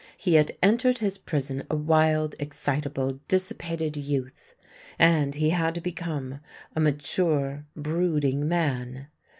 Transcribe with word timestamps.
He 0.17 0.33
had 0.33 0.57
entered 0.63 0.97
his 0.97 1.19
prison 1.19 1.61
a 1.69 1.75
wild, 1.75 2.33
excitable, 2.39 3.19
dissipated 3.27 3.95
youth, 3.95 4.55
and 4.97 5.35
he 5.35 5.51
had 5.51 5.83
become 5.83 6.39
a 6.75 6.79
mature, 6.79 7.67
brooding 7.75 8.47
man. 8.47 9.09